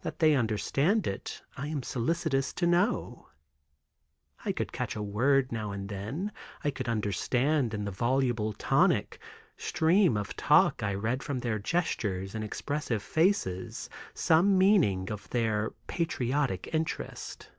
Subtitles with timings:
[0.00, 3.28] That they understand it I am solicitous to know.
[4.42, 6.32] I could catch a word now and then.
[6.64, 9.18] I could understand in the voluble tonic,
[9.58, 15.72] stream of talk I read from their gestures and expressive faces some meaning of their
[15.88, 17.50] patriotic interest.